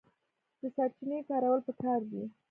[0.59, 2.23] د سرچینو کارول پکار دي